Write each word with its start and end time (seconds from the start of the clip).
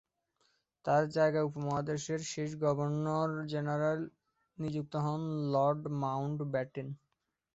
তাঁর 0.85 1.03
জায়গায় 1.15 1.47
উপমহাদেশের 1.49 2.21
শেষ 2.33 2.49
গভর্নর 2.63 3.29
জেনারেল 3.51 3.99
নিযুক্ত 4.57 4.93
হন 5.05 5.21
লর্ড 5.53 5.81
মাউন্টব্যাটেন। 6.01 6.87